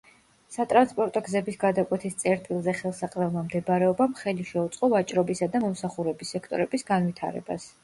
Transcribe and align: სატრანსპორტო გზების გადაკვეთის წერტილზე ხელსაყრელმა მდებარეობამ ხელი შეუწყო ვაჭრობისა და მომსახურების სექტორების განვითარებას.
სატრანსპორტო 0.53 1.21
გზების 1.27 1.59
გადაკვეთის 1.63 2.17
წერტილზე 2.23 2.73
ხელსაყრელმა 2.79 3.45
მდებარეობამ 3.49 4.17
ხელი 4.23 4.47
შეუწყო 4.55 4.91
ვაჭრობისა 4.97 5.51
და 5.59 5.65
მომსახურების 5.69 6.35
სექტორების 6.37 6.91
განვითარებას. 6.93 7.73